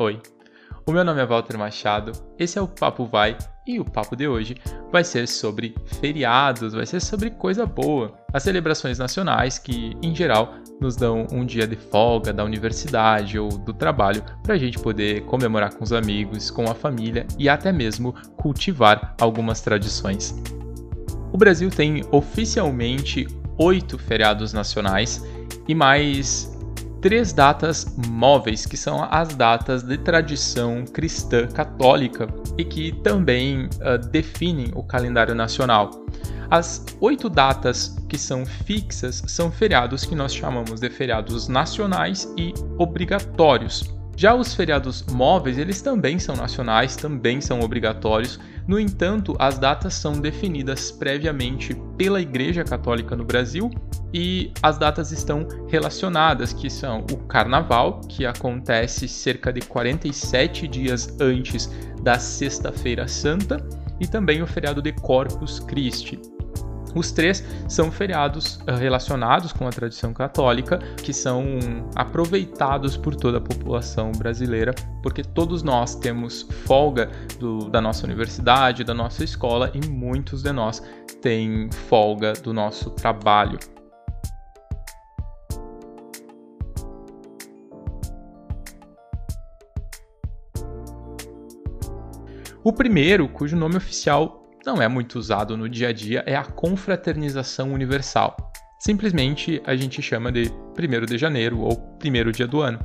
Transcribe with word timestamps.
Oi, 0.00 0.20
o 0.86 0.92
meu 0.92 1.02
nome 1.02 1.20
é 1.20 1.26
Walter 1.26 1.58
Machado, 1.58 2.12
esse 2.38 2.56
é 2.56 2.62
o 2.62 2.68
Papo 2.68 3.04
Vai 3.04 3.36
e 3.66 3.80
o 3.80 3.84
papo 3.84 4.14
de 4.14 4.28
hoje 4.28 4.54
vai 4.92 5.02
ser 5.02 5.26
sobre 5.26 5.74
feriados, 6.00 6.72
vai 6.72 6.86
ser 6.86 7.00
sobre 7.00 7.30
coisa 7.30 7.66
boa, 7.66 8.16
as 8.32 8.44
celebrações 8.44 8.96
nacionais 8.96 9.58
que, 9.58 9.96
em 10.00 10.14
geral, 10.14 10.54
nos 10.80 10.94
dão 10.94 11.26
um 11.32 11.44
dia 11.44 11.66
de 11.66 11.74
folga 11.74 12.32
da 12.32 12.44
universidade 12.44 13.40
ou 13.40 13.48
do 13.48 13.74
trabalho 13.74 14.22
para 14.44 14.54
a 14.54 14.56
gente 14.56 14.78
poder 14.78 15.24
comemorar 15.24 15.74
com 15.74 15.82
os 15.82 15.92
amigos, 15.92 16.48
com 16.48 16.70
a 16.70 16.76
família 16.76 17.26
e 17.36 17.48
até 17.48 17.72
mesmo 17.72 18.14
cultivar 18.36 19.16
algumas 19.20 19.60
tradições. 19.62 20.32
O 21.32 21.36
Brasil 21.36 21.70
tem 21.70 22.04
oficialmente 22.12 23.26
oito 23.58 23.98
feriados 23.98 24.52
nacionais 24.52 25.26
e 25.66 25.74
mais 25.74 26.56
três 27.00 27.32
datas 27.32 27.96
móveis, 28.08 28.66
que 28.66 28.76
são 28.76 29.06
as 29.10 29.34
datas 29.34 29.82
de 29.82 29.96
tradição 29.98 30.84
cristã 30.84 31.46
católica 31.46 32.28
e 32.56 32.64
que 32.64 32.92
também 33.02 33.66
uh, 33.66 33.98
definem 34.10 34.70
o 34.74 34.82
calendário 34.82 35.34
nacional. 35.34 35.90
As 36.50 36.84
oito 37.00 37.28
datas 37.28 37.96
que 38.08 38.16
são 38.16 38.46
fixas 38.46 39.22
são 39.26 39.50
feriados 39.50 40.04
que 40.06 40.14
nós 40.14 40.34
chamamos 40.34 40.80
de 40.80 40.88
feriados 40.88 41.46
nacionais 41.46 42.32
e 42.38 42.54
obrigatórios. 42.78 43.97
Já 44.18 44.34
os 44.34 44.52
feriados 44.52 45.04
móveis, 45.12 45.58
eles 45.58 45.80
também 45.80 46.18
são 46.18 46.34
nacionais, 46.34 46.96
também 46.96 47.40
são 47.40 47.60
obrigatórios. 47.60 48.36
No 48.66 48.76
entanto, 48.76 49.36
as 49.38 49.60
datas 49.60 49.94
são 49.94 50.20
definidas 50.20 50.90
previamente 50.90 51.72
pela 51.96 52.20
Igreja 52.20 52.64
Católica 52.64 53.14
no 53.14 53.24
Brasil 53.24 53.70
e 54.12 54.52
as 54.60 54.76
datas 54.76 55.12
estão 55.12 55.46
relacionadas, 55.68 56.52
que 56.52 56.68
são 56.68 57.06
o 57.12 57.16
Carnaval, 57.28 58.00
que 58.08 58.26
acontece 58.26 59.06
cerca 59.06 59.52
de 59.52 59.60
47 59.60 60.66
dias 60.66 61.16
antes 61.20 61.70
da 62.02 62.18
Sexta-feira 62.18 63.06
Santa, 63.06 63.64
e 64.00 64.06
também 64.08 64.42
o 64.42 64.48
feriado 64.48 64.82
de 64.82 64.90
Corpus 64.94 65.60
Christi, 65.60 66.20
os 66.94 67.12
três 67.12 67.44
são 67.68 67.90
feriados 67.90 68.60
eh, 68.66 68.74
relacionados 68.74 69.52
com 69.52 69.66
a 69.66 69.70
tradição 69.70 70.12
católica, 70.12 70.78
que 71.02 71.12
são 71.12 71.58
aproveitados 71.94 72.96
por 72.96 73.14
toda 73.14 73.38
a 73.38 73.40
população 73.40 74.12
brasileira, 74.12 74.74
porque 75.02 75.22
todos 75.22 75.62
nós 75.62 75.94
temos 75.94 76.42
folga 76.66 77.10
do, 77.38 77.68
da 77.70 77.80
nossa 77.80 78.06
universidade, 78.06 78.84
da 78.84 78.94
nossa 78.94 79.24
escola, 79.24 79.70
e 79.74 79.86
muitos 79.86 80.42
de 80.42 80.52
nós 80.52 80.82
têm 81.20 81.70
folga 81.88 82.32
do 82.32 82.52
nosso 82.52 82.90
trabalho. 82.90 83.58
O 92.68 92.72
primeiro, 92.72 93.28
cujo 93.28 93.56
nome 93.56 93.76
oficial 93.76 94.37
não 94.66 94.80
é 94.82 94.88
muito 94.88 95.18
usado 95.18 95.56
no 95.56 95.68
dia 95.68 95.88
a 95.88 95.92
dia 95.92 96.22
é 96.26 96.36
a 96.36 96.44
confraternização 96.44 97.72
universal. 97.72 98.36
Simplesmente 98.78 99.60
a 99.64 99.74
gente 99.74 100.00
chama 100.00 100.30
de 100.30 100.50
1 100.78 101.06
de 101.06 101.18
janeiro 101.18 101.60
ou 101.60 101.76
primeiro 101.98 102.30
dia 102.30 102.46
do 102.46 102.60
ano. 102.60 102.78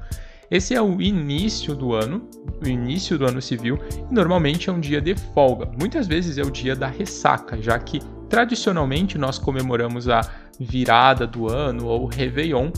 Esse 0.50 0.76
é 0.76 0.82
o 0.82 1.02
início 1.02 1.76
do 1.76 1.94
ano, 1.94 2.30
o 2.64 2.68
início 2.68 3.18
do 3.18 3.26
ano 3.26 3.42
civil, 3.42 3.80
e 4.10 4.14
normalmente 4.14 4.70
é 4.70 4.74
um 4.74 4.80
dia 4.80 5.02
de 5.02 5.16
folga. 5.16 5.72
Muitas 5.80 6.06
vezes 6.06 6.38
é 6.38 6.44
o 6.44 6.52
dia 6.52 6.76
da 6.76 6.88
ressaca, 6.88 7.60
já 7.62 7.78
que 7.80 8.00
tradicionalmente 8.30 9.18
nós 9.18 9.40
comemoramos 9.40 10.10
a 10.10 10.22
virada 10.60 11.26
do 11.26 11.48
ano 11.48 11.88
ou 11.88 12.06
Réveillon 12.06 12.72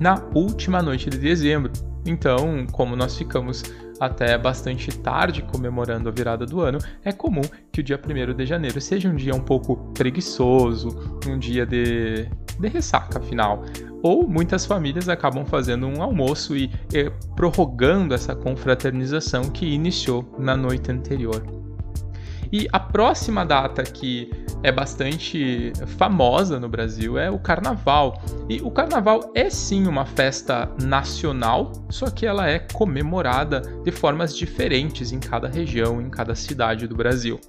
na 0.00 0.20
última 0.34 0.82
noite 0.82 1.10
de 1.10 1.18
dezembro. 1.18 1.70
Então, 2.06 2.66
como 2.72 2.96
nós 2.96 3.16
ficamos 3.16 3.62
até 4.00 4.38
bastante 4.38 4.90
tarde 5.00 5.42
comemorando 5.42 6.08
a 6.08 6.12
virada 6.12 6.46
do 6.46 6.62
ano, 6.62 6.78
é 7.04 7.12
comum 7.12 7.42
que 7.70 7.80
o 7.80 7.82
dia 7.82 8.00
1 8.02 8.34
de 8.34 8.46
janeiro 8.46 8.80
seja 8.80 9.10
um 9.10 9.14
dia 9.14 9.34
um 9.34 9.40
pouco 9.40 9.76
preguiçoso, 9.92 11.20
um 11.28 11.38
dia 11.38 11.66
de, 11.66 12.26
de 12.58 12.68
ressaca, 12.68 13.18
afinal. 13.18 13.62
Ou 14.02 14.26
muitas 14.26 14.64
famílias 14.64 15.10
acabam 15.10 15.44
fazendo 15.44 15.86
um 15.86 16.02
almoço 16.02 16.56
e, 16.56 16.70
e 16.94 17.10
prorrogando 17.36 18.14
essa 18.14 18.34
confraternização 18.34 19.50
que 19.50 19.66
iniciou 19.66 20.34
na 20.38 20.56
noite 20.56 20.90
anterior. 20.90 21.44
E 22.50 22.66
a 22.72 22.80
próxima 22.80 23.44
data 23.44 23.82
que 23.82 24.30
é 24.62 24.70
bastante 24.70 25.72
famosa 25.98 26.60
no 26.60 26.68
Brasil 26.68 27.18
é 27.18 27.30
o 27.30 27.38
Carnaval. 27.38 28.22
E 28.48 28.60
o 28.60 28.70
Carnaval 28.70 29.32
é 29.34 29.48
sim 29.48 29.86
uma 29.86 30.04
festa 30.04 30.68
nacional, 30.82 31.72
só 31.88 32.10
que 32.10 32.26
ela 32.26 32.48
é 32.48 32.58
comemorada 32.58 33.62
de 33.84 33.90
formas 33.90 34.36
diferentes 34.36 35.12
em 35.12 35.20
cada 35.20 35.48
região, 35.48 36.00
em 36.00 36.10
cada 36.10 36.34
cidade 36.34 36.86
do 36.86 36.94
Brasil. 36.94 37.40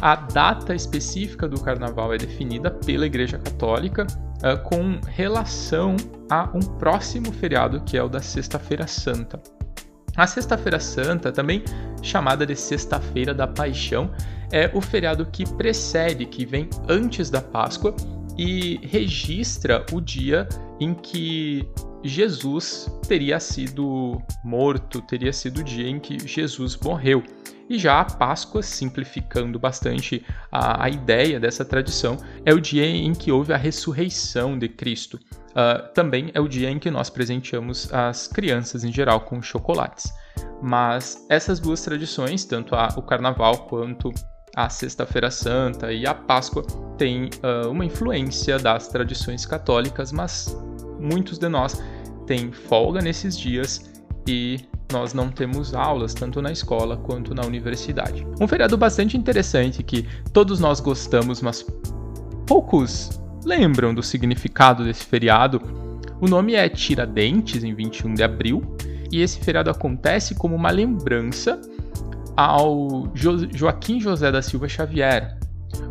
A 0.00 0.16
data 0.16 0.74
específica 0.74 1.48
do 1.48 1.60
Carnaval 1.60 2.12
é 2.12 2.18
definida 2.18 2.70
pela 2.70 3.06
Igreja 3.06 3.38
Católica 3.38 4.04
uh, 4.04 4.60
com 4.64 4.98
relação 5.06 5.96
a 6.28 6.50
um 6.52 6.60
próximo 6.60 7.32
feriado 7.32 7.80
que 7.82 7.96
é 7.96 8.02
o 8.02 8.08
da 8.08 8.20
Sexta-feira 8.20 8.86
Santa. 8.86 9.40
A 10.16 10.26
Sexta-feira 10.26 10.78
Santa, 10.78 11.32
também 11.32 11.62
chamada 12.02 12.44
de 12.44 12.56
Sexta-feira 12.56 13.32
da 13.32 13.46
Paixão, 13.46 14.10
é 14.52 14.70
o 14.74 14.80
feriado 14.80 15.26
que 15.26 15.44
precede, 15.54 16.26
que 16.26 16.44
vem 16.44 16.68
antes 16.88 17.30
da 17.30 17.40
Páscoa 17.40 17.96
e 18.36 18.78
registra 18.82 19.84
o 19.92 20.00
dia 20.00 20.48
em 20.78 20.94
que 20.94 21.66
Jesus 22.04 22.90
teria 23.06 23.38
sido 23.38 24.20
morto, 24.44 25.00
teria 25.02 25.32
sido 25.32 25.60
o 25.60 25.64
dia 25.64 25.88
em 25.88 25.98
que 25.98 26.18
Jesus 26.26 26.76
morreu. 26.76 27.22
E 27.68 27.78
já 27.78 28.00
a 28.00 28.04
Páscoa, 28.04 28.62
simplificando 28.62 29.58
bastante 29.58 30.24
a, 30.50 30.84
a 30.84 30.90
ideia 30.90 31.38
dessa 31.38 31.64
tradição, 31.64 32.18
é 32.44 32.52
o 32.52 32.60
dia 32.60 32.84
em 32.84 33.14
que 33.14 33.30
houve 33.30 33.52
a 33.52 33.56
ressurreição 33.56 34.58
de 34.58 34.68
Cristo. 34.68 35.18
Uh, 35.50 35.92
também 35.94 36.30
é 36.34 36.40
o 36.40 36.48
dia 36.48 36.70
em 36.70 36.78
que 36.78 36.90
nós 36.90 37.08
presenteamos 37.08 37.92
as 37.92 38.26
crianças 38.26 38.84
em 38.84 38.92
geral 38.92 39.20
com 39.20 39.40
chocolates. 39.40 40.12
Mas 40.60 41.24
essas 41.30 41.60
duas 41.60 41.82
tradições, 41.82 42.44
tanto 42.44 42.74
a, 42.74 42.88
o 42.96 43.02
Carnaval 43.02 43.66
quanto 43.68 44.12
a 44.54 44.68
Sexta-feira 44.68 45.30
Santa 45.30 45.92
e 45.92 46.06
a 46.06 46.14
Páscoa, 46.14 46.62
têm 46.98 47.30
uh, 47.42 47.70
uma 47.70 47.84
influência 47.84 48.58
das 48.58 48.88
tradições 48.88 49.46
católicas, 49.46 50.12
mas 50.12 50.56
muitos 51.00 51.38
de 51.38 51.48
nós 51.48 51.82
têm 52.26 52.52
folga 52.52 53.00
nesses 53.00 53.38
dias 53.38 53.90
e 54.26 54.60
nós 54.92 55.14
não 55.14 55.30
temos 55.30 55.74
aulas 55.74 56.12
tanto 56.12 56.42
na 56.42 56.52
escola 56.52 56.96
quanto 56.96 57.34
na 57.34 57.44
universidade. 57.44 58.26
Um 58.40 58.46
feriado 58.46 58.76
bastante 58.76 59.16
interessante 59.16 59.82
que 59.82 60.06
todos 60.32 60.60
nós 60.60 60.80
gostamos, 60.80 61.40
mas 61.40 61.64
poucos 62.46 63.20
lembram 63.44 63.94
do 63.94 64.02
significado 64.02 64.84
desse 64.84 65.04
feriado. 65.04 65.60
O 66.20 66.28
nome 66.28 66.54
é 66.54 66.68
Tiradentes, 66.68 67.64
em 67.64 67.74
21 67.74 68.14
de 68.14 68.22
abril, 68.22 68.76
e 69.10 69.20
esse 69.20 69.40
feriado 69.40 69.70
acontece 69.70 70.34
como 70.34 70.54
uma 70.54 70.70
lembrança 70.70 71.60
ao 72.36 73.08
jo 73.14 73.48
Joaquim 73.52 74.00
José 74.00 74.30
da 74.30 74.42
Silva 74.42 74.68
Xavier, 74.68 75.36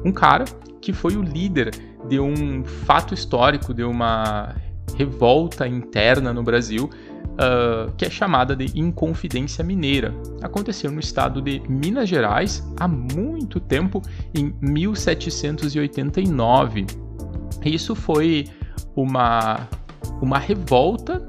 um 0.05 0.11
cara 0.11 0.45
que 0.81 0.93
foi 0.93 1.15
o 1.15 1.21
líder 1.21 1.71
de 2.07 2.19
um 2.19 2.63
fato 2.63 3.13
histórico, 3.13 3.73
de 3.73 3.83
uma 3.83 4.55
revolta 4.97 5.67
interna 5.67 6.33
no 6.33 6.43
Brasil 6.43 6.89
uh, 7.31 7.91
que 7.93 8.05
é 8.05 8.09
chamada 8.09 8.55
de 8.55 8.77
Inconfidência 8.77 9.63
Mineira. 9.63 10.13
Aconteceu 10.41 10.91
no 10.91 10.99
estado 10.99 11.41
de 11.41 11.61
Minas 11.67 12.09
Gerais 12.09 12.63
há 12.79 12.87
muito 12.87 13.59
tempo, 13.59 14.01
em 14.33 14.55
1789. 14.61 16.85
Isso 17.65 17.93
foi 17.95 18.47
uma, 18.95 19.67
uma 20.21 20.39
revolta 20.39 21.21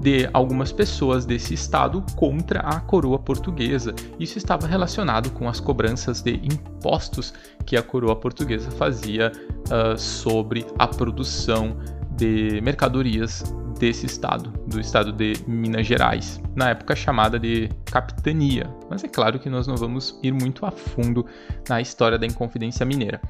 de 0.00 0.28
algumas 0.32 0.72
pessoas 0.72 1.24
desse 1.24 1.54
estado 1.54 2.04
contra 2.14 2.60
a 2.60 2.80
coroa 2.80 3.18
portuguesa. 3.18 3.94
Isso 4.18 4.38
estava 4.38 4.66
relacionado 4.66 5.30
com 5.30 5.48
as 5.48 5.60
cobranças 5.60 6.20
de 6.20 6.34
impostos 6.34 7.32
que 7.64 7.76
a 7.76 7.82
coroa 7.82 8.16
portuguesa 8.16 8.70
fazia 8.70 9.32
uh, 9.32 9.98
sobre 9.98 10.66
a 10.78 10.86
produção 10.86 11.76
de 12.16 12.60
mercadorias 12.62 13.42
desse 13.78 14.06
estado, 14.06 14.50
do 14.66 14.80
estado 14.80 15.12
de 15.12 15.34
Minas 15.46 15.86
Gerais, 15.86 16.40
na 16.54 16.70
época 16.70 16.96
chamada 16.96 17.38
de 17.38 17.68
capitania. 17.84 18.66
Mas 18.88 19.04
é 19.04 19.08
claro 19.08 19.38
que 19.38 19.50
nós 19.50 19.66
não 19.66 19.76
vamos 19.76 20.18
ir 20.22 20.32
muito 20.32 20.64
a 20.64 20.70
fundo 20.70 21.26
na 21.68 21.80
história 21.80 22.18
da 22.18 22.26
Inconfidência 22.26 22.86
Mineira. 22.86 23.20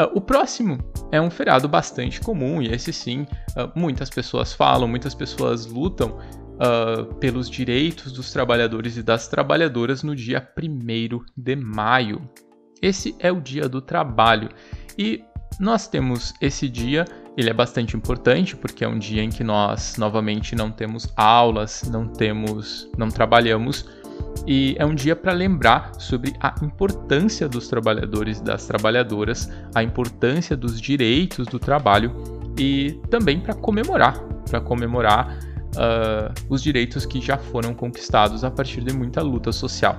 Uh, 0.00 0.10
o 0.14 0.20
próximo 0.20 0.78
é 1.12 1.20
um 1.20 1.30
feriado 1.30 1.68
bastante 1.68 2.20
comum, 2.20 2.62
e 2.62 2.68
esse 2.68 2.90
sim, 2.90 3.26
uh, 3.50 3.70
muitas 3.74 4.08
pessoas 4.08 4.52
falam, 4.52 4.88
muitas 4.88 5.14
pessoas 5.14 5.66
lutam 5.66 6.18
uh, 6.56 7.14
pelos 7.16 7.50
direitos 7.50 8.12
dos 8.12 8.32
trabalhadores 8.32 8.96
e 8.96 9.02
das 9.02 9.28
trabalhadoras 9.28 10.02
no 10.02 10.16
dia 10.16 10.48
1 10.56 11.20
de 11.36 11.56
maio. 11.56 12.26
Esse 12.80 13.14
é 13.18 13.30
o 13.30 13.40
dia 13.42 13.68
do 13.68 13.82
trabalho, 13.82 14.48
e 14.96 15.22
nós 15.58 15.86
temos 15.86 16.32
esse 16.40 16.66
dia 16.66 17.04
ele 17.36 17.50
é 17.50 17.52
bastante 17.52 17.96
importante 17.96 18.56
porque 18.56 18.84
é 18.84 18.88
um 18.88 18.98
dia 18.98 19.22
em 19.22 19.30
que 19.30 19.44
nós 19.44 19.96
novamente 19.96 20.54
não 20.54 20.70
temos 20.70 21.12
aulas, 21.16 21.82
não 21.90 22.06
temos, 22.08 22.90
não 22.98 23.08
trabalhamos 23.08 23.86
e 24.46 24.74
é 24.78 24.86
um 24.86 24.94
dia 24.94 25.14
para 25.14 25.32
lembrar 25.32 25.92
sobre 25.98 26.34
a 26.40 26.54
importância 26.62 27.48
dos 27.48 27.68
trabalhadores 27.68 28.38
e 28.38 28.44
das 28.44 28.66
trabalhadoras, 28.66 29.50
a 29.74 29.82
importância 29.82 30.56
dos 30.56 30.80
direitos 30.80 31.46
do 31.46 31.58
trabalho 31.58 32.12
e 32.58 33.00
também 33.10 33.40
para 33.40 33.54
comemorar, 33.54 34.18
para 34.48 34.60
comemorar 34.60 35.38
uh, 35.76 36.32
os 36.48 36.62
direitos 36.62 37.06
que 37.06 37.20
já 37.20 37.38
foram 37.38 37.74
conquistados 37.74 38.44
a 38.44 38.50
partir 38.50 38.82
de 38.82 38.92
muita 38.92 39.22
luta 39.22 39.52
social. 39.52 39.96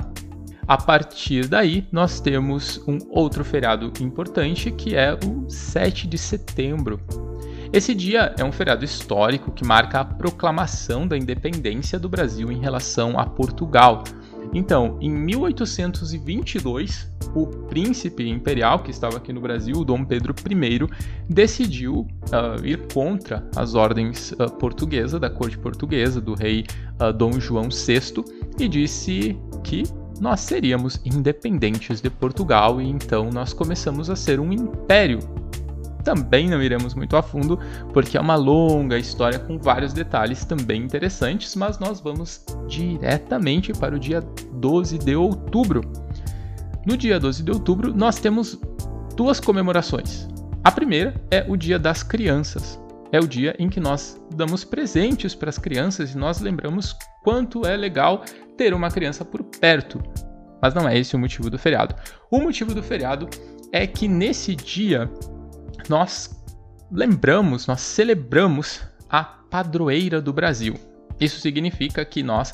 A 0.68 0.78
partir 0.78 1.48
daí, 1.48 1.88
nós 1.92 2.20
temos 2.20 2.82
um 2.88 2.98
outro 3.10 3.44
feriado 3.44 3.92
importante 4.00 4.72
que 4.72 4.96
é 4.96 5.14
o 5.14 5.50
7 5.50 6.08
de 6.08 6.18
setembro. 6.18 7.00
Esse 7.74 7.96
dia 7.96 8.36
é 8.38 8.44
um 8.44 8.52
feriado 8.52 8.84
histórico 8.84 9.50
que 9.50 9.66
marca 9.66 10.02
a 10.02 10.06
proclamação 10.06 11.08
da 11.08 11.18
independência 11.18 11.98
do 11.98 12.10
Brasil 12.10 12.52
em 12.52 12.60
relação 12.60 13.18
a 13.18 13.26
Portugal. 13.26 14.04
Então, 14.54 14.98
em 15.00 15.10
1822, 15.10 17.10
o 17.34 17.48
príncipe 17.48 18.28
imperial 18.28 18.80
que 18.80 18.92
estava 18.92 19.16
aqui 19.16 19.32
no 19.32 19.40
Brasil, 19.40 19.86
Dom 19.86 20.04
Pedro 20.04 20.36
I, 20.50 20.86
decidiu 21.30 22.02
uh, 22.02 22.66
ir 22.66 22.88
contra 22.94 23.50
as 23.56 23.74
ordens 23.74 24.34
uh, 24.34 24.52
portuguesas, 24.60 25.18
da 25.18 25.30
corte 25.30 25.58
portuguesa, 25.58 26.20
do 26.20 26.34
rei 26.34 26.66
uh, 27.00 27.14
Dom 27.14 27.40
João 27.40 27.70
VI, 27.70 28.22
e 28.60 28.68
disse 28.68 29.40
que 29.64 29.84
nós 30.20 30.42
seríamos 30.42 31.00
independentes 31.06 32.02
de 32.02 32.10
Portugal 32.10 32.82
e 32.82 32.90
então 32.90 33.30
nós 33.32 33.54
começamos 33.54 34.10
a 34.10 34.16
ser 34.18 34.42
um 34.42 34.52
império. 34.52 35.20
Também 36.04 36.50
não 36.50 36.62
iremos 36.62 36.94
muito 36.94 37.16
a 37.16 37.22
fundo, 37.22 37.60
porque 37.94 38.18
é 38.18 38.22
uma 38.22 38.36
longa 38.36 38.98
história 38.98 39.40
com 39.40 39.58
vários 39.58 39.94
detalhes 39.94 40.44
também 40.46 40.84
interessantes, 40.84 41.56
mas 41.56 41.80
nós 41.80 42.00
vamos 42.00 42.44
diretamente 42.68 43.72
para 43.74 43.96
o 43.96 44.00
dia 44.00 44.22
12 44.54 44.98
de 44.98 45.16
outubro. 45.16 45.82
No 46.86 46.98
dia 46.98 47.20
12 47.20 47.44
de 47.44 47.52
outubro, 47.52 47.94
nós 47.94 48.20
temos 48.20 48.60
duas 49.16 49.40
comemorações. 49.40 50.28
A 50.64 50.72
primeira 50.72 51.14
é 51.30 51.46
o 51.48 51.56
Dia 51.56 51.78
das 51.78 52.04
Crianças. 52.04 52.80
É 53.12 53.20
o 53.20 53.28
dia 53.28 53.56
em 53.60 53.68
que 53.68 53.80
nós 53.80 54.20
damos 54.36 54.64
presentes 54.64 55.36
para 55.36 55.50
as 55.50 55.58
crianças 55.58 56.14
e 56.14 56.18
nós 56.18 56.40
lembramos 56.40 56.96
quanto 57.24 57.66
é 57.66 57.76
legal 57.76 58.24
ter 58.58 58.74
uma 58.74 58.90
criança 58.90 59.26
por 59.26 59.44
perto. 59.44 60.02
Mas 60.62 60.74
não 60.74 60.88
é 60.88 60.98
esse 60.98 61.16
o 61.16 61.20
motivo 61.20 61.50
do 61.50 61.60
feriado. 61.60 61.96
O 62.30 62.40
motivo 62.40 62.74
do 62.74 62.82
feriado 62.82 63.28
é 63.72 63.86
que 63.86 64.08
nesse 64.08 64.56
dia 64.56 65.12
nós 65.90 66.30
lembramos, 66.92 67.68
nós 67.68 67.82
celebramos 67.82 68.82
a 69.10 69.24
padroeira 69.24 70.22
do 70.22 70.34
Brasil. 70.34 70.76
Isso 71.20 71.40
significa 71.40 72.04
que 72.04 72.24
nós 72.24 72.52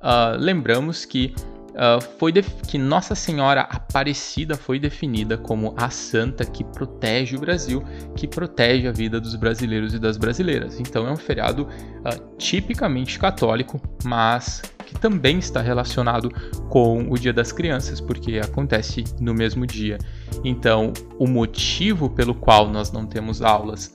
uh, 0.00 0.36
lembramos 0.38 1.04
que 1.04 1.34
uh, 1.70 2.00
foi 2.18 2.32
que 2.66 2.78
Nossa 2.78 3.14
Senhora 3.14 3.62
Aparecida 3.62 4.56
foi 4.56 4.78
definida 4.78 5.36
como 5.36 5.74
a 5.76 5.90
santa 5.90 6.44
que 6.44 6.64
protege 6.64 7.36
o 7.36 7.40
Brasil, 7.40 7.82
que 8.16 8.26
protege 8.26 8.88
a 8.88 8.92
vida 8.92 9.20
dos 9.20 9.34
brasileiros 9.34 9.94
e 9.94 9.98
das 9.98 10.16
brasileiras. 10.16 10.80
Então 10.80 11.06
é 11.06 11.12
um 11.12 11.16
feriado 11.16 11.64
uh, 11.64 12.36
tipicamente 12.38 13.18
católico, 13.18 13.80
mas 14.04 14.62
que 14.86 14.98
também 14.98 15.38
está 15.38 15.60
relacionado 15.60 16.30
com 16.70 17.10
o 17.10 17.18
Dia 17.18 17.32
das 17.32 17.52
Crianças, 17.52 18.00
porque 18.00 18.38
acontece 18.38 19.04
no 19.20 19.34
mesmo 19.34 19.66
dia. 19.66 19.98
Então, 20.44 20.92
o 21.18 21.26
motivo 21.26 22.08
pelo 22.08 22.34
qual 22.34 22.68
nós 22.68 22.92
não 22.92 23.04
temos 23.04 23.42
aulas 23.42 23.92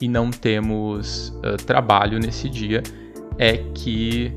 e 0.00 0.06
não 0.06 0.30
temos 0.30 1.30
uh, 1.38 1.56
trabalho 1.64 2.18
nesse 2.18 2.48
dia 2.48 2.82
é 3.38 3.56
que 3.74 4.32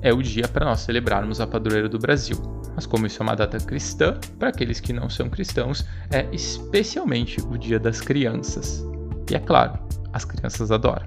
é 0.00 0.12
o 0.12 0.22
dia 0.22 0.48
para 0.48 0.64
nós 0.64 0.80
celebrarmos 0.80 1.40
a 1.40 1.46
padroeira 1.46 1.88
do 1.88 1.98
Brasil. 1.98 2.36
Mas 2.74 2.86
como 2.86 3.06
isso 3.06 3.20
é 3.20 3.26
uma 3.26 3.34
data 3.34 3.58
cristã, 3.58 4.18
para 4.38 4.48
aqueles 4.48 4.80
que 4.80 4.92
não 4.92 5.10
são 5.10 5.28
cristãos, 5.28 5.84
é 6.10 6.26
especialmente 6.32 7.40
o 7.40 7.58
Dia 7.58 7.78
das 7.78 8.00
Crianças. 8.00 8.86
E 9.30 9.34
é 9.34 9.38
claro, 9.38 9.78
as 10.12 10.24
crianças 10.24 10.70
adoram. 10.70 11.06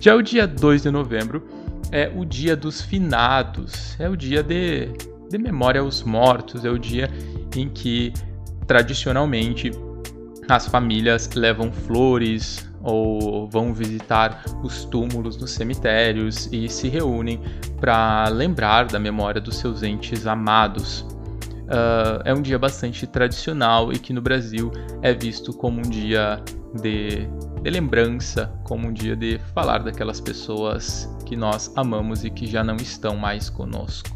Já 0.00 0.14
o 0.14 0.22
dia 0.22 0.46
2 0.46 0.82
de 0.82 0.90
novembro 0.90 1.42
é 1.90 2.10
o 2.14 2.24
dia 2.24 2.56
dos 2.56 2.80
finados, 2.80 3.96
é 3.98 4.08
o 4.08 4.16
dia 4.16 4.42
de, 4.42 4.88
de 5.30 5.38
memória 5.38 5.80
aos 5.80 6.02
mortos, 6.02 6.64
é 6.64 6.70
o 6.70 6.78
dia 6.78 7.10
em 7.56 7.68
que 7.68 8.12
tradicionalmente 8.66 9.70
as 10.48 10.66
famílias 10.66 11.30
levam 11.34 11.72
flores 11.72 12.68
ou 12.82 13.48
vão 13.48 13.72
visitar 13.72 14.44
os 14.62 14.84
túmulos 14.84 15.36
nos 15.38 15.52
cemitérios 15.52 16.48
e 16.52 16.68
se 16.68 16.88
reúnem 16.88 17.40
para 17.80 18.28
lembrar 18.28 18.86
da 18.86 18.98
memória 18.98 19.40
dos 19.40 19.56
seus 19.56 19.82
entes 19.82 20.26
amados. 20.26 21.00
Uh, 21.64 22.20
é 22.26 22.34
um 22.34 22.42
dia 22.42 22.58
bastante 22.58 23.06
tradicional 23.06 23.90
e 23.90 23.98
que 23.98 24.12
no 24.12 24.20
Brasil 24.20 24.70
é 25.00 25.14
visto 25.14 25.50
como 25.54 25.78
um 25.78 25.88
dia 25.88 26.42
de, 26.82 27.26
de 27.64 27.70
lembrança, 27.70 28.52
como 28.62 28.86
um 28.88 28.92
dia 28.92 29.16
de 29.16 29.38
falar 29.54 29.78
daquelas 29.78 30.20
pessoas 30.20 31.08
que 31.24 31.34
nós 31.34 31.72
amamos 31.74 32.22
e 32.22 32.28
que 32.28 32.46
já 32.46 32.62
não 32.62 32.76
estão 32.76 33.16
mais 33.16 33.48
conosco. 33.48 34.10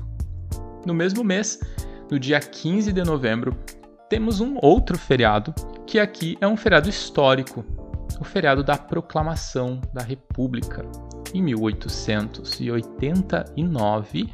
No 0.85 0.93
mesmo 0.93 1.25
mês, 1.25 1.59
no 2.11 2.21
dia 2.21 2.41
15 2.41 2.93
de 2.93 3.03
novembro, 3.03 3.57
temos 4.11 4.41
um 4.41 4.59
outro 4.61 4.99
feriado, 4.99 5.55
que 5.87 5.99
aqui 5.99 6.37
é 6.43 6.47
um 6.47 6.59
feriado 6.59 6.91
histórico, 6.91 7.65
o 8.21 8.25
feriado 8.25 8.63
da 8.63 8.77
Proclamação 8.77 9.81
da 9.95 10.03
República. 10.03 10.85
Em 11.33 11.41
1889 11.41 14.29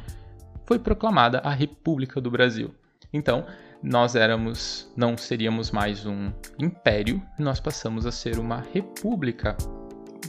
foi 0.65 0.77
proclamada 0.77 1.39
a 1.39 1.51
República 1.51 2.19
do 2.19 2.29
Brasil. 2.29 2.75
Então, 3.13 3.45
nós 3.81 4.15
éramos, 4.15 4.91
não 4.95 5.17
seríamos 5.17 5.71
mais 5.71 6.05
um 6.05 6.31
império, 6.59 7.21
nós 7.37 7.59
passamos 7.59 8.05
a 8.05 8.11
ser 8.11 8.39
uma 8.39 8.63
república. 8.73 9.55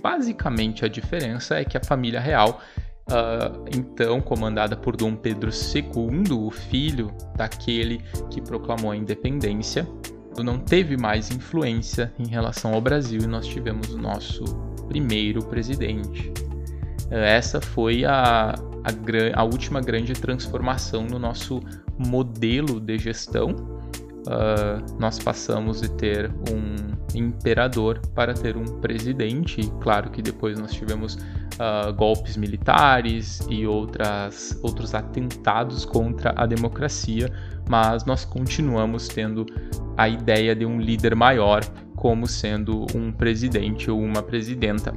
Basicamente, 0.02 0.84
a 0.84 0.88
diferença 0.88 1.56
é 1.56 1.64
que 1.64 1.76
a 1.76 1.82
família 1.82 2.20
real, 2.20 2.60
uh, 3.10 3.64
então 3.74 4.20
comandada 4.20 4.76
por 4.76 4.96
Dom 4.96 5.16
Pedro 5.16 5.50
II, 5.50 6.32
o 6.32 6.50
filho 6.50 7.12
daquele 7.34 7.98
que 8.30 8.40
proclamou 8.40 8.90
a 8.90 8.96
independência, 8.96 9.86
não 10.42 10.58
teve 10.58 10.96
mais 10.96 11.30
influência 11.30 12.12
em 12.18 12.28
relação 12.28 12.74
ao 12.74 12.80
Brasil 12.80 13.20
e 13.22 13.26
nós 13.26 13.46
tivemos 13.46 13.94
o 13.94 13.98
nosso 13.98 14.44
primeiro 14.86 15.42
presidente. 15.44 16.32
Essa 17.10 17.60
foi 17.60 18.04
a, 18.04 18.54
a, 18.86 19.40
a 19.40 19.44
última 19.44 19.80
grande 19.80 20.12
transformação 20.12 21.04
no 21.04 21.18
nosso 21.18 21.60
modelo 21.98 22.80
de 22.80 22.98
gestão. 22.98 23.50
Uh, 24.28 24.98
nós 24.98 25.20
passamos 25.20 25.80
de 25.80 25.88
ter 25.88 26.32
um 26.50 26.96
imperador 27.16 28.00
para 28.14 28.34
ter 28.34 28.56
um 28.56 28.64
presidente. 28.80 29.60
E 29.60 29.70
claro 29.80 30.10
que 30.10 30.22
depois 30.22 30.58
nós 30.58 30.72
tivemos 30.72 31.14
uh, 31.14 31.92
golpes 31.94 32.36
militares 32.36 33.40
e 33.48 33.66
outras, 33.66 34.58
outros 34.62 34.94
atentados 34.94 35.84
contra 35.84 36.32
a 36.36 36.46
democracia, 36.46 37.32
mas 37.68 38.04
nós 38.04 38.24
continuamos 38.24 39.08
tendo 39.08 39.46
a 39.96 40.08
ideia 40.08 40.54
de 40.54 40.66
um 40.66 40.80
líder 40.80 41.14
maior 41.14 41.62
como 41.94 42.26
sendo 42.26 42.86
um 42.94 43.10
presidente 43.12 43.90
ou 43.90 44.00
uma 44.00 44.22
presidenta. 44.22 44.92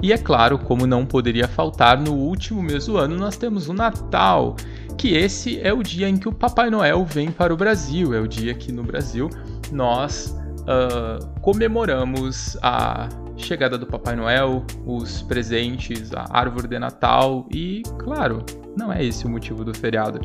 E 0.00 0.12
é 0.12 0.18
claro, 0.18 0.58
como 0.58 0.86
não 0.86 1.04
poderia 1.04 1.48
faltar, 1.48 1.98
no 1.98 2.12
último 2.12 2.62
mês 2.62 2.86
do 2.86 2.96
ano 2.96 3.16
nós 3.16 3.36
temos 3.36 3.68
o 3.68 3.72
Natal, 3.72 4.54
que 4.96 5.14
esse 5.14 5.60
é 5.60 5.72
o 5.72 5.82
dia 5.82 6.08
em 6.08 6.16
que 6.16 6.28
o 6.28 6.32
Papai 6.32 6.70
Noel 6.70 7.04
vem 7.04 7.30
para 7.30 7.52
o 7.52 7.56
Brasil, 7.56 8.14
é 8.14 8.20
o 8.20 8.28
dia 8.28 8.54
que 8.54 8.70
no 8.70 8.84
Brasil 8.84 9.28
nós 9.72 10.36
uh, 10.60 11.26
comemoramos 11.40 12.56
a 12.62 13.08
chegada 13.36 13.76
do 13.76 13.86
Papai 13.86 14.14
Noel, 14.14 14.64
os 14.86 15.22
presentes, 15.22 16.12
a 16.14 16.26
árvore 16.30 16.68
de 16.68 16.78
Natal 16.78 17.46
e, 17.50 17.82
claro, 17.98 18.44
não 18.76 18.92
é 18.92 19.04
esse 19.04 19.26
o 19.26 19.28
motivo 19.28 19.64
do 19.64 19.74
feriado. 19.74 20.20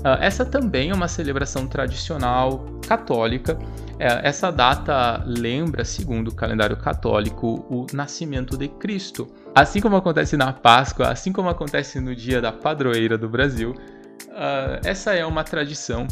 Uh, 0.00 0.16
essa 0.20 0.44
também 0.44 0.90
é 0.90 0.94
uma 0.94 1.08
celebração 1.08 1.66
tradicional 1.66 2.64
católica. 2.86 3.58
É, 3.98 4.28
essa 4.28 4.52
data 4.52 5.22
lembra, 5.26 5.84
segundo 5.84 6.28
o 6.28 6.34
calendário 6.34 6.76
católico, 6.76 7.66
o 7.68 7.86
nascimento 7.92 8.56
de 8.56 8.68
Cristo. 8.68 9.28
Assim 9.54 9.80
como 9.80 9.96
acontece 9.96 10.36
na 10.36 10.52
Páscoa, 10.52 11.08
assim 11.08 11.32
como 11.32 11.48
acontece 11.48 12.00
no 12.00 12.14
dia 12.14 12.40
da 12.40 12.52
padroeira 12.52 13.18
do 13.18 13.28
Brasil, 13.28 13.72
uh, 13.72 14.80
essa 14.84 15.14
é 15.14 15.26
uma 15.26 15.42
tradição 15.42 16.06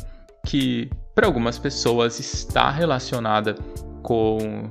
que, 0.45 0.91
para 1.15 1.27
algumas 1.27 1.59
pessoas, 1.59 2.19
está 2.19 2.71
relacionada 2.71 3.55
com, 4.03 4.69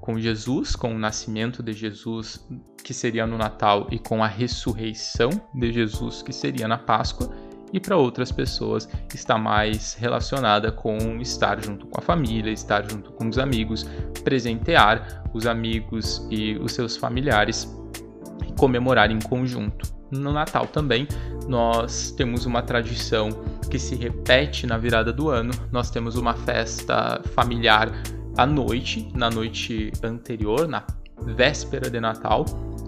com 0.00 0.18
Jesus, 0.18 0.74
com 0.74 0.92
o 0.92 0.98
nascimento 0.98 1.62
de 1.62 1.72
Jesus, 1.72 2.44
que 2.82 2.92
seria 2.92 3.26
no 3.26 3.38
Natal, 3.38 3.86
e 3.92 3.98
com 3.98 4.24
a 4.24 4.28
ressurreição 4.28 5.30
de 5.54 5.72
Jesus, 5.72 6.20
que 6.20 6.32
seria 6.32 6.66
na 6.66 6.78
Páscoa 6.78 7.30
e 7.76 7.80
para 7.80 7.94
outras 7.94 8.32
pessoas 8.32 8.88
está 9.14 9.36
mais 9.36 9.92
relacionada 10.00 10.72
com 10.72 10.96
estar 11.20 11.62
junto 11.62 11.86
com 11.86 12.00
a 12.00 12.02
família, 12.02 12.50
estar 12.50 12.90
junto 12.90 13.12
com 13.12 13.28
os 13.28 13.38
amigos, 13.38 13.86
presentear 14.24 15.22
os 15.34 15.46
amigos 15.46 16.26
e 16.30 16.56
os 16.56 16.72
seus 16.72 16.96
familiares 16.96 17.70
e 18.48 18.52
comemorar 18.58 19.10
em 19.10 19.20
conjunto. 19.20 19.94
No 20.10 20.32
Natal 20.32 20.66
também, 20.66 21.06
nós 21.46 22.12
temos 22.12 22.46
uma 22.46 22.62
tradição 22.62 23.28
que 23.70 23.78
se 23.78 23.94
repete 23.94 24.66
na 24.66 24.78
virada 24.78 25.12
do 25.12 25.28
ano. 25.28 25.52
Nós 25.70 25.90
temos 25.90 26.16
uma 26.16 26.32
festa 26.32 27.20
familiar 27.34 27.92
à 28.38 28.46
noite, 28.46 29.06
na 29.14 29.28
noite 29.28 29.92
anterior, 30.02 30.66
na 30.66 30.82
véspera 31.26 31.90
de 31.90 32.00
Natal, 32.00 32.46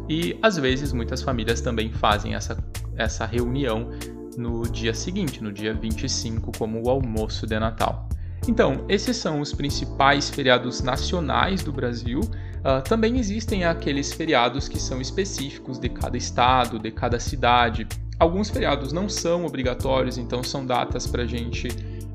e 0.09 0.38
às 0.42 0.57
vezes 0.57 0.95
muitas 0.95 1.23
famílias 1.23 1.61
também 1.61 1.92
fazem 1.92 2.35
essa, 2.35 2.57
essa 2.97 3.26
reunião 3.26 3.90
no 4.38 4.62
dia 4.62 4.95
seguinte, 4.95 5.42
no 5.42 5.52
dia 5.52 5.75
25, 5.75 6.52
como 6.57 6.87
o 6.87 6.88
almoço 6.88 7.47
de 7.47 7.59
Natal. 7.59 8.09
Então, 8.47 8.85
esses 8.88 9.16
são 9.16 9.40
os 9.40 9.52
principais 9.52 10.30
feriados 10.30 10.80
nacionais 10.80 11.62
do 11.62 11.73
Brasil. 11.73 12.21
Uh, 12.21 12.83
também 12.88 13.18
existem 13.18 13.64
aqueles 13.64 14.12
feriados 14.12 14.68
que 14.68 14.80
são 14.80 15.00
específicos 15.00 15.78
de 15.78 15.88
cada 15.88 16.16
estado, 16.16 16.78
de 16.78 16.90
cada 16.90 17.18
cidade. 17.18 17.87
Alguns 18.18 18.49
feriados 18.49 18.92
não 18.92 19.09
são 19.09 19.45
obrigatórios, 19.45 20.16
então 20.16 20.42
são 20.42 20.64
datas 20.64 21.07
para 21.07 21.25
a 21.25 21.26
gente 21.26 21.68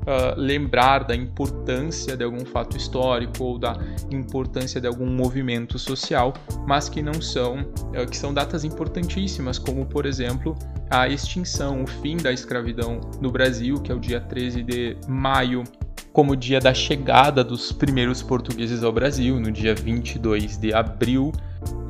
uh, 0.04 0.38
lembrar 0.38 1.04
da 1.04 1.14
importância 1.14 2.16
de 2.16 2.24
algum 2.24 2.44
fato 2.44 2.76
histórico 2.76 3.42
ou 3.42 3.58
da 3.58 3.78
importância 4.10 4.80
de 4.80 4.86
algum 4.86 5.06
movimento 5.06 5.78
social, 5.78 6.34
mas 6.66 6.88
que 6.88 7.02
não 7.02 7.20
são, 7.20 7.60
uh, 7.60 8.08
que 8.08 8.16
são 8.16 8.32
datas 8.32 8.64
importantíssimas, 8.64 9.58
como 9.58 9.86
por 9.86 10.06
exemplo 10.06 10.56
a 10.90 11.08
extinção, 11.08 11.82
o 11.82 11.86
fim 11.86 12.16
da 12.16 12.32
escravidão 12.32 13.00
no 13.20 13.30
Brasil, 13.30 13.80
que 13.80 13.90
é 13.90 13.94
o 13.94 13.98
dia 13.98 14.20
13 14.20 14.62
de 14.62 14.96
maio 15.08 15.64
como 16.12 16.36
dia 16.36 16.60
da 16.60 16.72
chegada 16.72 17.42
dos 17.42 17.72
primeiros 17.72 18.22
portugueses 18.22 18.84
ao 18.84 18.92
Brasil, 18.92 19.40
no 19.40 19.50
dia 19.50 19.74
22 19.74 20.56
de 20.56 20.72
abril. 20.72 21.32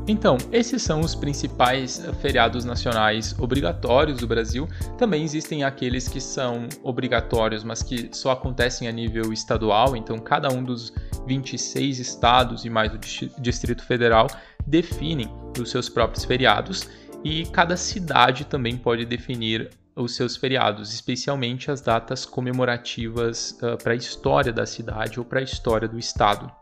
Então, 0.07 0.37
esses 0.53 0.83
são 0.83 1.01
os 1.01 1.15
principais 1.15 2.03
feriados 2.21 2.65
nacionais 2.65 3.35
obrigatórios 3.39 4.19
do 4.19 4.27
Brasil. 4.27 4.69
Também 4.99 5.23
existem 5.23 5.65
aqueles 5.65 6.07
que 6.07 6.21
são 6.21 6.69
obrigatórios, 6.83 7.65
mas 7.65 7.83
que 7.83 8.11
só 8.13 8.33
acontecem 8.33 8.87
a 8.87 8.93
nível 8.93 9.33
estadual. 9.33 9.97
Então, 9.97 10.19
cada 10.19 10.53
um 10.53 10.63
dos 10.63 10.93
26 11.27 11.99
estados 11.99 12.67
e 12.67 12.71
mais 12.71 12.93
o 12.93 12.99
Distrito 13.41 13.83
Federal 13.83 14.27
definem 14.67 15.29
os 15.59 15.71
seus 15.71 15.89
próprios 15.89 16.25
feriados 16.25 16.87
e 17.25 17.47
cada 17.47 17.75
cidade 17.75 18.45
também 18.45 18.77
pode 18.77 19.07
definir 19.07 19.71
os 19.97 20.15
seus 20.15 20.37
feriados, 20.37 20.93
especialmente 20.93 21.71
as 21.71 21.81
datas 21.81 22.27
comemorativas 22.27 23.59
uh, 23.63 23.83
para 23.83 23.93
a 23.93 23.97
história 23.97 24.53
da 24.53 24.67
cidade 24.67 25.19
ou 25.19 25.25
para 25.25 25.41
a 25.41 25.43
história 25.43 25.89
do 25.89 25.99
estado. 25.99 26.53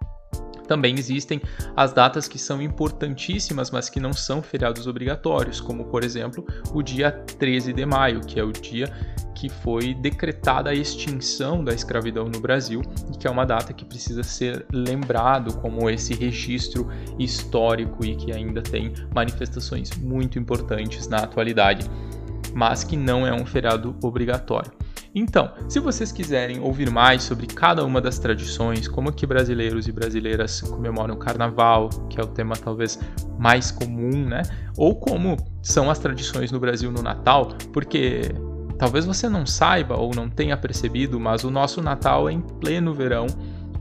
Também 0.67 0.95
existem 0.99 1.41
as 1.77 1.93
datas 1.93 2.29
que 2.29 2.39
são 2.39 2.63
importantíssimas, 2.63 3.71
mas 3.71 3.89
que 3.89 4.01
não 4.01 4.13
são 4.13 4.43
feriados 4.43 4.87
obrigatórios, 4.87 5.61
como 5.61 5.85
por 5.85 6.05
exemplo 6.05 6.47
o 6.73 6.83
dia 6.83 7.11
13 7.11 7.73
de 7.73 7.85
maio, 7.85 8.21
que 8.21 8.39
é 8.39 8.45
o 8.45 8.53
dia 8.53 8.93
que 9.35 9.49
foi 9.49 9.93
decretada 9.95 10.71
a 10.71 10.75
extinção 10.75 11.65
da 11.65 11.73
escravidão 11.73 12.29
no 12.29 12.39
Brasil 12.39 12.81
e 13.13 13.19
que 13.19 13.27
é 13.27 13.31
uma 13.31 13.45
data 13.45 13.73
que 13.73 13.85
precisa 13.85 14.23
ser 14.23 14.65
lembrado 14.73 15.57
como 15.59 15.91
esse 15.91 16.15
registro 16.15 16.89
histórico 17.19 18.05
e 18.05 18.15
que 18.15 18.33
ainda 18.33 18.63
tem 18.63 18.93
manifestações 19.13 19.91
muito 19.99 20.39
importantes 20.39 21.09
na 21.09 21.19
atualidade 21.19 21.91
mas 22.55 22.85
que 22.85 22.97
não 22.97 23.27
é 23.27 23.33
um 23.33 23.47
feriado 23.47 23.97
obrigatório. 24.03 24.71
Então, 25.15 25.53
se 25.69 25.79
vocês 25.79 26.11
quiserem 26.11 26.59
ouvir 26.61 26.91
mais 26.91 27.23
sobre 27.23 27.47
cada 27.47 27.85
uma 27.85 28.01
das 28.01 28.19
tradições, 28.19 28.89
como 28.89 29.13
que 29.13 29.27
brasileiros 29.27 29.87
e 29.87 29.93
brasileiras 29.93 30.63
comemoram 30.63 31.15
o 31.15 31.19
carnaval, 31.19 31.91
que 32.09 32.19
é 32.19 32.25
o 32.25 32.27
tema 32.27 32.57
talvez 32.57 32.99
mais 33.39 33.71
comum, 33.71 34.27
né? 34.27 34.43
Ou 34.77 34.95
como 34.95 35.37
são 35.63 35.91
as 35.91 35.99
tradições 35.99 36.51
no 36.51 36.59
Brasil 36.59 36.91
no 36.91 37.03
Natal, 37.03 37.49
porque 37.73 38.23
talvez 38.79 39.05
você 39.05 39.29
não 39.29 39.45
saiba 39.45 39.97
ou 39.97 40.15
não 40.15 40.31
tenha 40.31 40.57
percebido, 40.57 41.21
mas 41.21 41.45
o 41.45 41.51
nosso 41.51 41.83
Natal 41.83 42.29
é 42.29 42.33
em 42.33 42.41
pleno 42.41 42.95
verão 42.95 43.27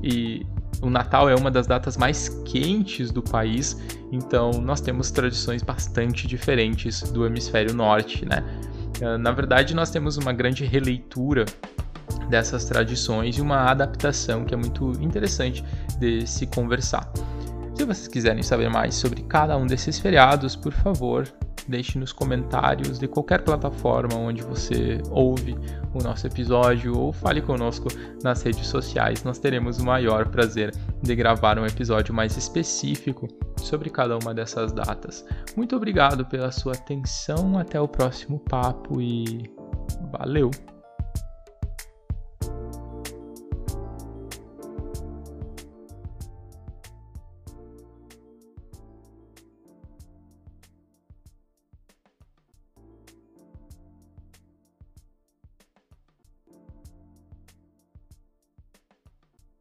e 0.04 0.46
o 0.82 0.90
Natal 0.90 1.30
é 1.30 1.36
uma 1.36 1.52
das 1.52 1.68
datas 1.68 1.96
mais 1.96 2.28
quentes 2.44 3.12
do 3.12 3.22
país, 3.22 3.78
então 4.12 4.52
nós 4.52 4.82
temos 4.82 5.12
tradições 5.12 5.62
bastante 5.62 6.28
diferentes 6.28 7.02
do 7.12 7.26
hemisfério 7.26 7.74
norte, 7.74 8.26
né? 8.26 8.44
Eh, 9.02 9.18
na 9.18 9.32
verdade, 9.32 9.74
nós 9.74 9.90
temos 9.90 10.16
uma 10.18 10.32
grande 10.32 10.64
releitura 10.64 11.46
dessas 12.30 12.66
tradições 12.66 13.38
e 13.38 13.42
uma 13.42 13.70
adaptação 13.70 14.46
que 14.46 14.54
é 14.54 14.58
muito 14.58 14.92
interessante 15.02 15.66
de 16.00 16.26
se 16.28 16.46
conversar. 16.48 17.12
Se 17.76 17.84
vocês 17.84 18.08
quiserem 18.08 18.44
saber 18.44 18.70
mais 18.70 18.96
sobre 18.96 19.24
cada 19.24 19.58
um 19.58 19.66
desses 19.66 19.98
feriados, 19.98 20.56
por 20.56 20.72
favor, 20.72 21.28
deixe 21.68 21.98
nos 21.98 22.12
comentários 22.12 23.00
de 23.00 23.08
qualquer 23.08 23.44
plataforma 23.44 24.16
onde 24.16 24.42
você 24.42 25.02
ouve 25.10 25.56
o 25.94 26.02
nosso 26.04 26.28
episódio 26.28 26.98
ou 26.98 27.12
fale 27.12 27.42
conosco 27.42 27.88
nas 28.24 28.42
redes 28.42 28.68
sociais. 28.68 29.24
Nós 29.24 29.40
teremos 29.40 29.80
o 29.80 29.86
maior 29.86 30.28
prazer 30.30 30.72
de 31.02 31.16
gravar 31.16 31.60
um 31.60 31.66
episódio 31.66 32.14
mais 32.14 32.38
específico 32.38 33.28
sobre 33.58 33.90
cada 33.90 34.18
uma 34.18 34.34
dessas 34.34 34.72
datas. 34.72 35.26
Muito 35.56 35.76
obrigado 35.76 36.26
pela 36.26 36.52
sua 36.52 36.74
atenção, 36.74 37.58
até 37.58 37.80
o 37.80 37.88
próximo 37.88 38.40
papo 38.40 39.02
e 39.02 39.52
valeu! 40.12 40.71